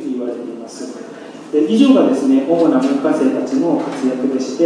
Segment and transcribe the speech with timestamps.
[0.00, 1.08] うに言われています。
[1.52, 4.64] で以上がですね主な文化生たちの活躍でして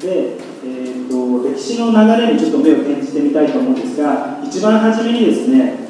[0.00, 5.86] で、えーと、歴史の流れにちょっと目を転じてみたいと思うんですが一番初めにですね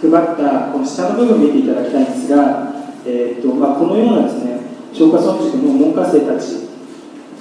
[0.00, 2.72] 配ったこの下の部分を見ていただきたいんですが、
[3.04, 4.60] えーとまあ、このようなですね
[4.92, 6.66] 松下村塾の門下生たち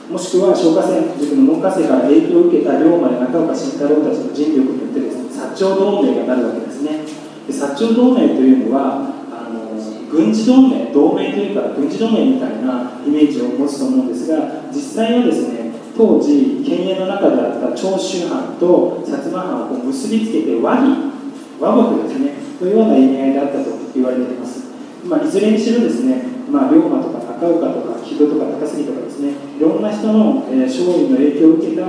[0.09, 7.05] もしくは松下村塾の門下生から影響を受けた龍馬や中岡慎太郎たちの尽力によってですね薩長同盟がなるわけですね。
[7.45, 9.14] で薩長同盟というのは
[10.15, 21.11] 軍事同盟同盟というか軍事同盟みたいなイメージを持つと思うんですが実際はですね当時県営の中であった長州藩と薩摩藩をこう結びつけて和議
[21.59, 24.63] 和睦ですねというような意味合いであったと言われています、
[25.03, 31.83] まあ、いずれにしろですね、まあ、龍馬とか中岡とか木戸とか高杉とかですねいろんな人の、えー、勝利の影響を受けた、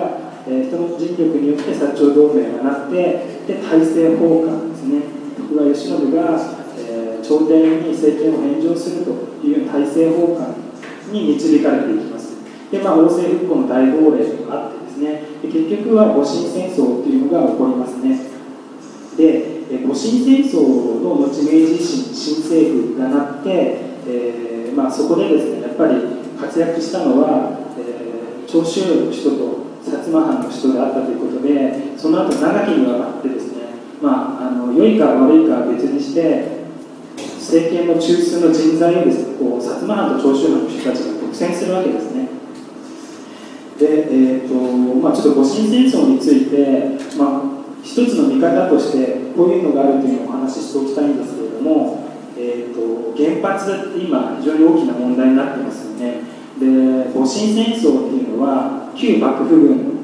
[0.49, 5.03] え、人の尽力によって薩長同盟がなってで大政奉還ですね。
[5.37, 9.11] 徳川慶喜が、えー、朝廷に政権を返上すると
[9.45, 10.55] いう大政奉還
[11.13, 12.37] に導かれていきます。
[12.71, 15.23] で、まあ、王政復興の大号令があってですね。
[15.43, 18.19] で結局は戊辰戦争というのが起こりますね。
[19.17, 25.95] で戊辰戦争の後明治維新新政府がなって、えーまあ、そこでですねやっぱり
[26.39, 33.63] 活躍したのは、えー、長州の人と薩摩藩の人であったということでその後長きにわたってですね、
[34.03, 36.56] まあ、あの良いか悪いかは別にして
[37.47, 42.29] 政権の中枢の人材をですねこう薩摩藩と長州藩の人たちが独占するわけですね。
[43.79, 44.55] で、えーと
[44.97, 47.43] まあ、ちょっと戊辰戦争について、まあ、
[47.83, 56.23] 一つの見方としてこういうのがあるというのをお話ししておきたいんですけれども、えーと、原発って今非常に大きな問題になってますよね。
[56.59, 56.67] で
[57.15, 59.97] 戊辰戦争っていうのは旧幕府軍の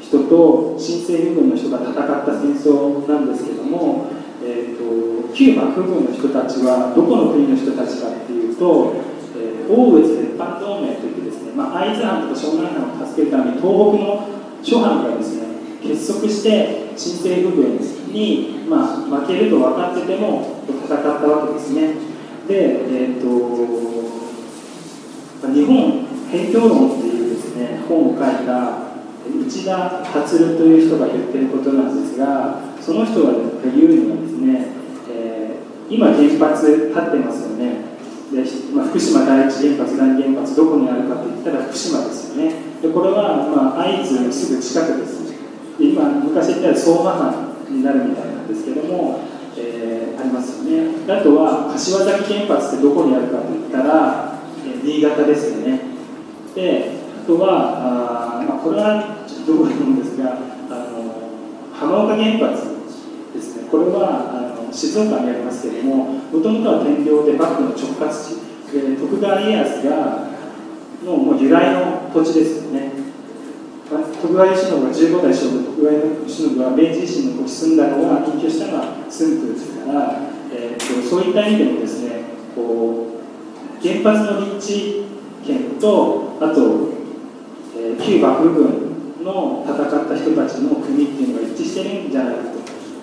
[0.00, 4.06] 人と新政府軍の人が戦った戦争なんですけども、
[4.42, 8.94] えーと、旧幕府軍の人たちはどこの国の人たちかっていうと、
[9.36, 14.28] えー、大越列藩同盟といってですね、まあ、会津藩とか湘南藩を助けるために東北の
[14.62, 15.50] 諸藩がですね
[15.82, 17.78] 結束して新政府軍
[18.12, 21.94] に、まあ、負けると分かってても戦ったわけですね。
[22.48, 23.26] で、えーと、
[25.52, 28.89] 日本辺境論っていうですね本を書いた
[29.50, 33.32] 内田達という人が言ってることなんですがその人が
[33.74, 34.66] 言うにはですね、
[35.10, 37.90] えー、今原発立ってますよね。
[38.30, 42.54] で、まあ、福島第一原発第二原発どこにあるかといったら福島ですよね。
[42.80, 45.34] でこれは、まあ、会津のすぐ近くです。
[45.80, 49.18] 今昔言ったら相馬藩になるみたいなんですけども、
[49.56, 50.94] えー、ありますよね。
[51.12, 55.80] あとは柏崎原発ってどこにあるかといったら、えー、新潟ですよね。
[56.54, 56.99] で
[57.30, 61.30] とはあ、まあ、これはちょっとどこで思うんですがあの
[61.72, 62.74] 浜岡原発
[63.34, 63.68] ですね。
[63.70, 68.50] これはあの静岡にありますけれどももともとは天領で幕府の直轄地。
[68.70, 70.30] で徳川家康が
[71.04, 72.92] のもう由来の土地ですよね。
[73.90, 80.20] 徳川慶喜が15代将軍徳川慶喜が明治維新の時住んだのが緊急したのは駿府ですから、
[80.52, 82.22] えーと、そういった意味でもですね
[82.54, 85.04] こう原発の立地
[85.44, 86.99] 権とあと、
[88.00, 92.40] 旧幕府軍の戦った人たちの国っていうのが一致してるんじゃないか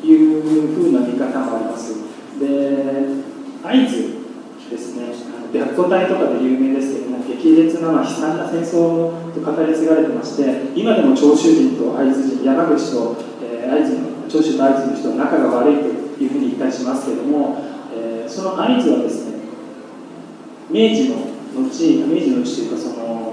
[0.02, 1.96] というふうな見方もあります。
[2.40, 3.06] で
[3.64, 4.18] 会津
[4.70, 5.38] ですね。
[5.54, 17.64] 白虎隊とかで有名ですけども激烈な、まあ、悲惨な戦争と語り継がれてまして今でも長州人と会津人山口と、えー、会津の長州と会津の人は仲が悪いというふうに言ったりしますけども、
[17.96, 19.38] えー、その会津はですね
[20.70, 21.16] 明治の
[21.56, 23.27] 後明治の後というかその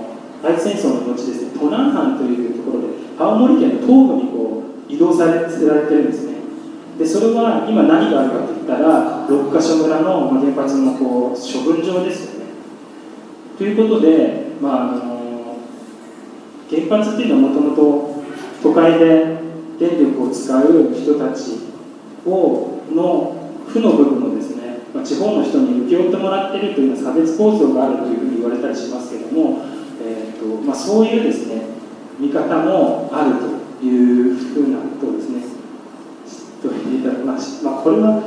[0.45, 2.89] 会津戦争の後ですね都南藩というところで
[3.19, 6.35] 青森県の東部にこう移動され捨てられてるんですね。
[6.99, 12.47] でそれは今何があるかといったら六ヶ所村の原発のこう処分場ですよね。
[13.59, 15.57] ということで、まあ、あの
[16.69, 18.23] 原発っていうのはもともと
[18.63, 19.39] 都会で
[19.79, 21.59] 電力を使う人たち
[22.27, 29.74] をの負の部分をですね、まあ、地方の人に請け負ってもらってるというような差別構造があるというふうに言われたりしますけれども、
[30.45, 31.63] とまあ、そういうですね
[32.19, 33.37] 見方もある
[33.81, 35.43] というふうなことをですね
[36.63, 37.65] と言っていただきます。
[37.65, 38.23] まあ、これは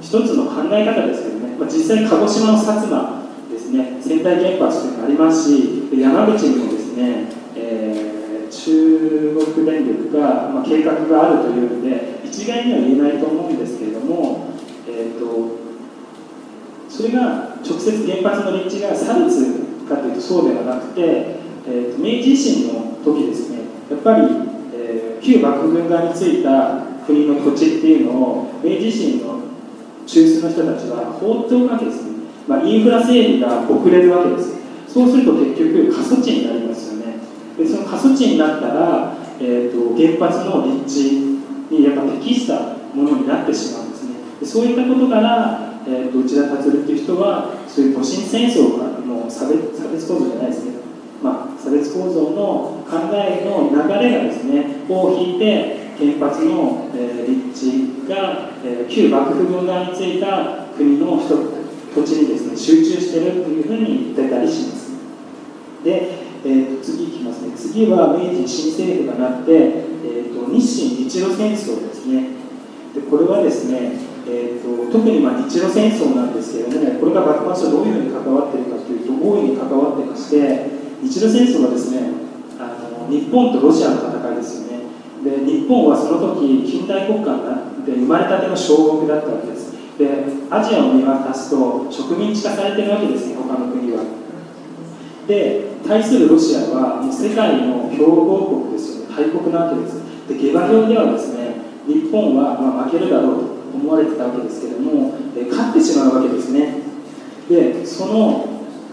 [0.00, 14.50] 一つの考え方ですけどね、まあ、実際鹿児島の薩摩ですね仙台原発というのがありますし山口にもですね、えー、中国電力が、まあ、計画があるというので一概には言えないと思うんですけれども、
[14.86, 15.56] えーと、
[16.90, 23.60] それが直接原発の立地が差別かというとそうではなくて、えーと、明治維新の時ですね
[23.90, 24.26] やっぱり、
[24.74, 29.40] えー、旧幕府軍側についた国の土地っていうのを明治維新の
[30.06, 32.10] 中枢の人たちは放っておくわけですね、
[32.46, 34.56] まあ、インフラ整備が遅れるわけです。
[34.88, 37.18] そうすると結局過疎地になりますよね。
[37.58, 41.12] でその過疎地になったら、えーと、原発の立地
[41.70, 44.14] にやっぱ適したものになってしまうんですね。
[44.40, 46.70] でそういったことから、えーと、内田達
[47.06, 50.72] 人はそういう戊辰戦争がもう差別差別構造じゃないですね。
[51.22, 61.56] まあ、差別構造の考えの流れがですねを引いて原発の、えー、立地が、えー、旧幕府軍側についた国の人
[61.94, 64.90] 土地にですね集中してるというふうに言ってたりします。
[65.84, 66.10] で、
[66.44, 67.52] えー、と次いきますね。
[67.56, 72.30] 次は明治新政府がなって、えーと、日清日露戦争ですね。
[72.94, 73.92] でこれはですね、
[74.28, 80.66] えーと、特にまあ日露戦争なんですけれどもこれが幕末とどういうふうに関わっているかというと大いに関わってまして
[81.00, 82.10] 日露戦争はですね
[82.58, 84.86] あの日本とロシアの戦いですよね。
[85.22, 89.74] で日本はその時近代国家になって生まれたての小国だったわけです。
[89.96, 94.02] でアジアを見渡すと植民地化されてるわけですね他の国は。
[95.28, 99.14] で対するロシアはもう世界の強豪国ですよね。
[99.16, 100.02] 大国なわけです。
[100.28, 103.55] で下馬評ではですね日本はま負けるだろうと。
[103.76, 106.82] 思われてたわけですけどもえ勝ってしまうわけですね。
[107.48, 108.48] でその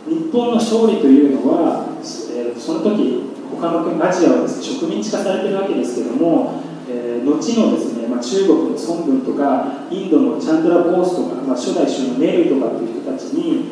[0.08, 1.88] 日本の勝利というのは、
[2.36, 3.24] え、その時
[3.56, 13.66] 他の国アジアはです、ね、植民地化されてるわけですけども、えー、後のですね、まあ、中国の孫文とかインドのチャンドラ・ボースとか、まあ、初代首相のネイルとかっていう人たちに、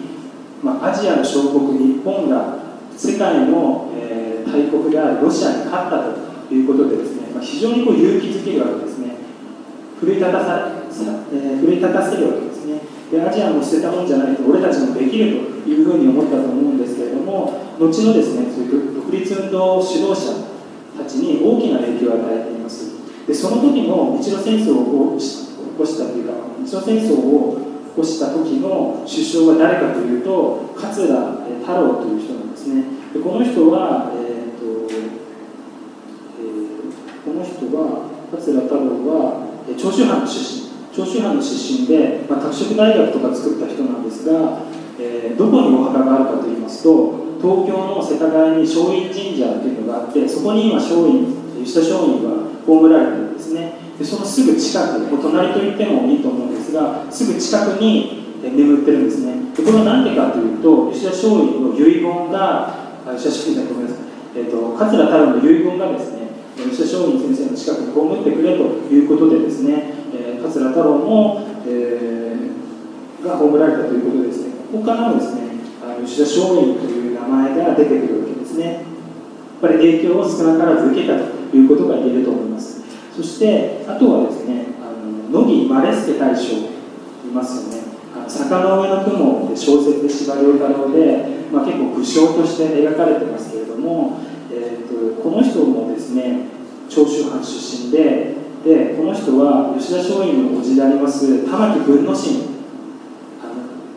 [0.63, 2.59] まあ、アジアの小国日本が
[2.95, 9.10] 世界の、えー、大国であるロシアに勝ったということでですね、まあ、非常にこう勇気づけるわけですね。
[10.01, 10.73] 奮い立たさ、
[11.31, 12.81] えー、奮い立たせるわけですね。
[13.11, 20.33] でアジアも捨てたもんじゃないと俺たちもできるというふうに思ったと思うんですけれども後のですねそういう独立運動指導者
[20.97, 22.91] たちに大きな影響を与えています。
[23.27, 25.23] でその時の日露戦争を起
[25.77, 26.33] こしたというか
[26.63, 27.59] 日露戦争を
[27.93, 31.07] 起こした時の首相は誰かというと桂
[31.61, 32.83] 太郎という人なんですね。
[33.13, 40.61] でこの人は、えーとえー、この人は桂太郎は長州藩の出身
[40.93, 44.59] 長州藩の出身で、まあ、拓殖大学とか作った人なんですが、
[44.99, 51.25] えー、どこにお墓があるかといいますと東京の世田谷に松陰神社というのがあってそこに今松陰
[51.63, 53.73] 吉田松陰は葬られてるんですね。
[53.97, 59.35] でそのすぐ近くもう隣と言ってもいいと思うんですがすぐ近くに眠ってるんですね。
[59.55, 62.75] でこれは何でかというと吉田松陰の遺言が
[63.17, 64.01] 吉田松陰だと思います、
[64.35, 66.20] えーと、桂太郎の遺言がですね
[66.57, 68.63] 吉田松陰先生の近くに葬ってくれと
[68.93, 75.41] いうことでですね、えー、桂太郎も、えー、が葬られたということですねここからもですね
[76.05, 78.83] 吉田松陰という名前が出てくるわけですねやっ
[79.61, 82.81] ぱり影響を少なからず受けたということが言えると思います
[83.15, 86.69] そしてあとはですねあの乃木マレスケ大将い
[87.33, 87.91] ますよね
[88.27, 94.19] 坂の上の雲で小説で司馬遼太郎で、まあ、結構武将として描かれてますけれども、
[94.91, 96.47] と、この人もですね
[96.89, 102.51] 長州藩出身ででこの人は吉田松陰の叔父であります玉木文之進。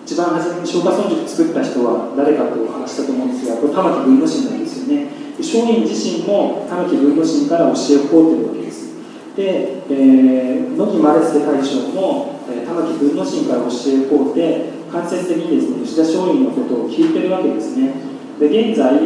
[0.05, 5.09] 一番初めに松下村塾作った人は誰かとお話したと思うんですがこれ玉木文之進なんですよね。
[5.39, 8.93] 松陰自身も玉木文之進から教えを請うてるわけです。
[9.35, 17.93] で、えー、野木マレスケ大将も、えー、玉木文之進から教えを請うて間接的にですね吉田松陰のことを聞いてるわけですね。
[18.39, 19.01] で現在、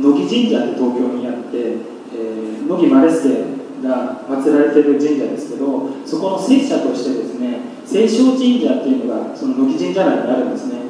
[0.00, 10.84] 乃木神社って東京にあって、えー、野木マレスケが祀られてる神社ですけどそこの聖者としてですね聖正神社っていうのがその乃木神社内にあるんですね。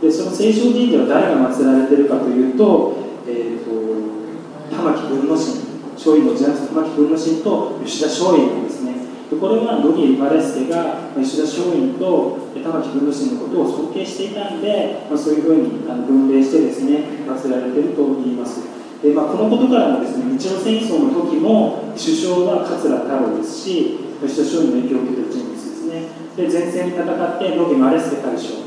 [0.00, 2.96] でその聖正神社は誰が祀られてるかというと,、
[3.26, 5.64] えーと、玉木文之進
[5.96, 8.83] 松陰の時代玉木文之進と吉田松陰なんですね。
[9.30, 18.60] これは乃木マレスケが吉田松陰と玉木文之進のことを尊敬していたんで、まあ、そういうふうに分類してですね祀られていると言います。
[19.02, 26.08] で、まあ、このことからもですね日露戦争の時も首相は桂太郎ですし吉田松陰の影響を受けている人物ですね。
[26.36, 28.64] で前線に戦って野木マレスケ大将、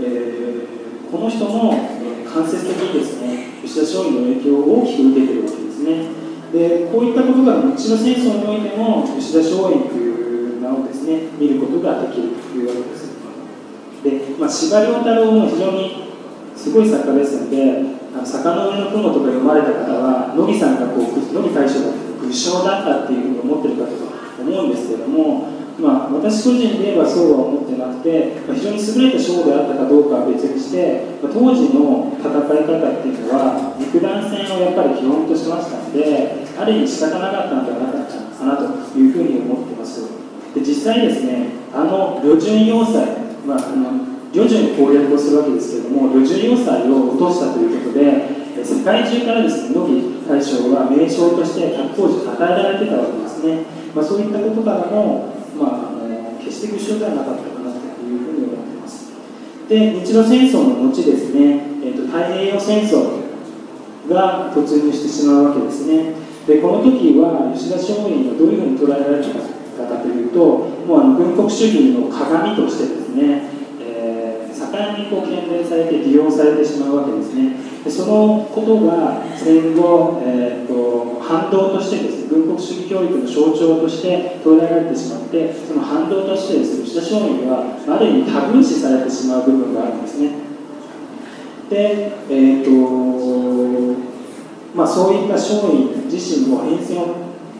[0.00, 6.23] えー、この人も、えー、間接的にですね吉田松陰の影響を大きく受けているわけですね。
[6.54, 13.10] でこういったことが日露戦争においても吉田松陰という名をですね見ることができるというわけです。
[14.04, 16.14] で、まあ、司馬遼太郎も非常に
[16.54, 17.82] すごい作家ですので
[18.14, 21.92] 「あの坂の上の雲」とか読まれた方は野木さんがこう野木大将が
[22.22, 23.90] 武将だったっていうふうに思ってるかと
[24.40, 40.06] 思うんですけどもまあ、私個人で言えばそうは思ってなくて、まあ、非常に優れた将であったかどうかは別にして、まあ、当時の戦い方っていうのは肉弾戦をやっぱり基本としましたのである意味仕方なかったんではなかったかなというふうに思ってます。
[40.54, 42.94] で実際ですねあの旅順要塞、
[43.42, 55.33] まあ、あの旅順攻略をするわけですけれども旅順要塞を落としたということで世界中からですね乃木大将は名将として当時与えられてたわけですね、まあ、そういったことからも、
[56.64, 59.12] して屈辱ではなかったかなというふうに思っています。
[59.68, 63.20] で日露戦争の後ですね、えーと、太平洋戦争
[64.08, 66.14] が突入してしまうわけですね。
[66.46, 69.32] でこの時は吉田松陰はどういうふうに捉えられた
[69.88, 70.40] かというと
[70.86, 73.48] もうあの軍国主義の鏡としてですね、
[73.80, 77.56] えー、盛んにこう懸念されて利用されてしまうわけですね。
[77.90, 90.30] そのことが戦後、えーと、反動としてですね軍国主義教育の象徴として捉えられてしまってその反動としてですね吉田松陰はある意味タブー視されてしまう部分があるんですね。
[91.68, 94.00] でえ、ー、と
[94.74, 97.16] まあそういった松陰自身も変遷を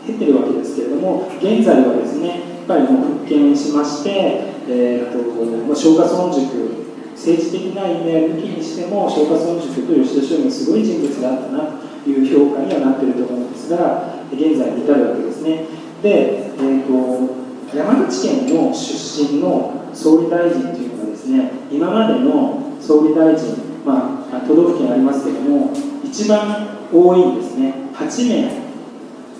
[0.07, 5.17] 経てるわけですけれども現在はですねやっぱりもう復権しまして、えーと
[5.65, 6.84] まあ、松下村塾
[7.15, 15.65] 政治的な意味合い抜きにしても松下村塾と吉田松陰すごい人物だったなという評価にはなっていると思うんですが現在に至るわけですね。
[16.03, 23.55] で、えーと、山口県の出身の総理大臣というのはですね今までの総理大臣、
[23.85, 25.71] まあ、都道府県ありますけれども
[26.03, 27.73] 一番多いんですね。
[27.95, 28.65] 8名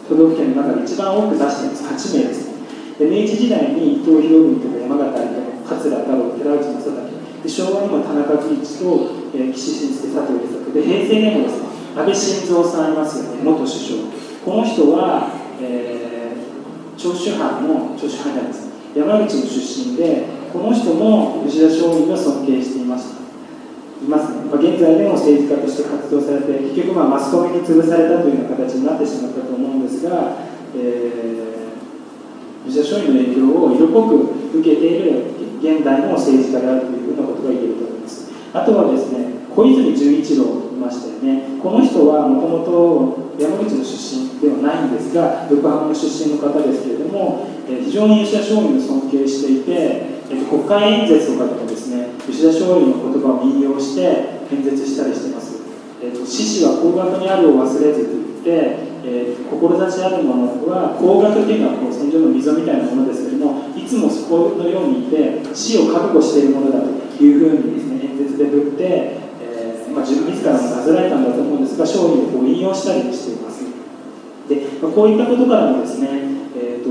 [0.07, 2.13] 都道府県の中で一番多く出しています。
[2.13, 2.45] 8名です
[2.97, 7.04] で明治時代に伊藤博文とか山形有朋桂太郎寺内正武
[7.45, 11.61] で昭和にも田中義一と、えー、岸信介佐藤栄作で平成でもです。
[11.61, 13.43] ね安倍晋三さんいますよね。
[13.43, 14.01] 元首相。
[14.43, 15.29] この人は、
[15.61, 18.67] えー、長州藩の長州藩じゃないです。
[18.97, 23.15] 山口の出身でこの人も吉田松陰が尊敬していました。
[23.15, 30.35] いますね、まあ、現在でも政治家として活動されて結局まあマスコミに潰されたというような形になってしまったと思うんですが、
[30.75, 38.31] えー、吉田松陰の影響を色濃く受けている現代の政治家であるというふうなことが言えると思います。
[38.53, 41.61] あとはですね小泉純一郎いましたよね。
[41.61, 49.71] この人はもともと山口の出身ではないんですが横浜の出身の方ですけれども、え非常に吉田松陰を尊敬していて、
[50.29, 55.61] え国会演説とかでもですね吉田松陰の言葉を引用して演説したりしてます、
[56.01, 68.83] えーと、獅子は高額にあるを忘れずと言ってえ、志あるものは高額っていうのはこう戦場の溝みたいなものですけれどもいつもそこのようにいて死を覚悟しているものだというふうにですね演説で振って、
[69.39, 73.61] えー、まあ、自分自らもなぜられたんだと思うんですが勝利を引用したりしています。
[74.49, 76.09] で、まあ、こういったことからもですね、
[76.57, 76.89] えーと、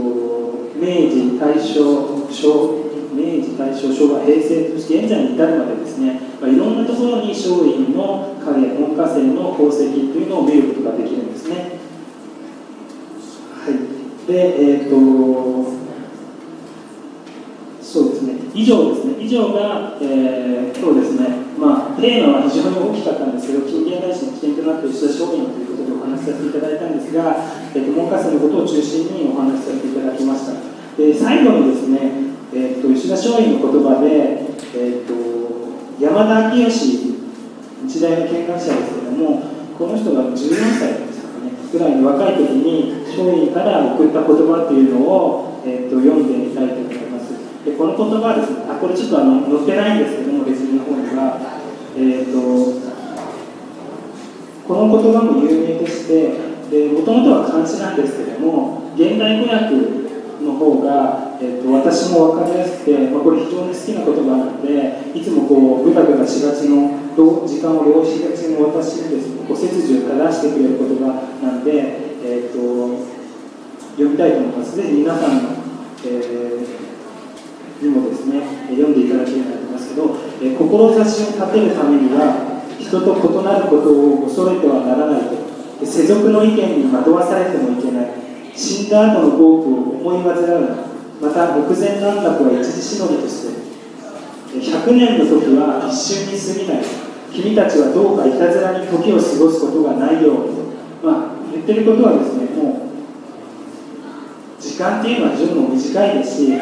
[0.79, 1.83] 明治大正
[2.31, 11.81] 昭明治大正昭和平成そして現在に至るまでですね、まあ、いろんなところに松陰の影門下生の功績というのを見ることができるんですね。
[13.59, 14.31] はい。
[14.31, 15.84] で、えっ、ー、と、
[18.55, 21.27] 以上ですね、以上が、えー、今日ですね、
[21.59, 27.35] まあ、テーマは非常に大きかったんですけど、近現代史の起点となって吉田松陰ということでお話しさせていただいたんですが、
[27.75, 30.55] えー、文科生のことを中心にお話しさせていただきました。
[30.95, 31.99] で最後にですね、
[32.55, 34.47] えーと、吉田松陰の言葉で、
[34.79, 35.19] えーと、
[35.99, 36.71] 山田昭義
[37.91, 39.43] 日大の見学者ですけども、
[39.75, 41.03] この人が14歳
[41.73, 46.84] ぐらいの若い時に松陰から送った言葉っていうのを、えーと、読んでみたいと。
[47.65, 51.41] でこの言葉はですね、あこれちょっとあの載ってないんですけども、別の方には、
[51.97, 52.37] えーと、
[54.69, 56.55] この言葉も有名でして、
[56.93, 60.05] もともとは漢字なんですけども、現代語訳
[60.45, 67.01] の方が、えーと、私も分かりやすくて、まあ、これ非常に好きな言葉なので、いつもこう、ぐたぐたしがちの
[67.47, 71.71] 時間を浪費しがちの私にですね、こう背筋を正してくれる言葉なんで、
[72.25, 73.05] えーと、
[73.93, 74.77] 読みたいと思います。
[74.77, 75.51] ぜひ皆さんの、
[76.05, 80.59] えー、にもですね、読んでいただければと思いますけど、えー、
[80.93, 85.87] 志を立てるためには、人と異なることを恐れてはならないと。
[85.87, 88.11] 世俗の意見に惑わされてもいけない。
[88.55, 90.77] 死んだ後の幸福を思い煩うな。
[91.21, 93.65] また、目前の安楽は一時しのぎとして、
[94.55, 97.05] 100年の時は一瞬に過ぎない。
[97.35, 100.65] 君たちはどうかいたずらに時を過ごすことがないように
[101.05, 102.89] まあ、言ってることはですねも
[104.59, 106.53] う時間っていうのは十分短いですし、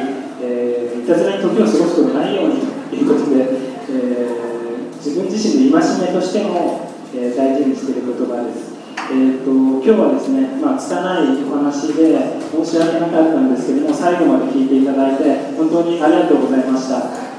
[0.43, 2.61] えー、いたずらに時を過ごすことがないように
[2.91, 8.73] ということで、えー、自分自身の戒めとしても、えー、大事にしている言葉です。
[8.97, 17.33] えーと、今日はですね、まあ、拙いお話で申し訳なかったんですけども最後まで聞いていただいて本当にありがとうございました。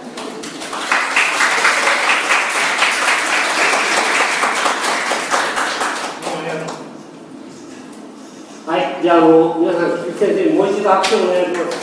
[9.04, 11.83] じゃあ、あの皆さん、先生にもう一度拍手をお願いします。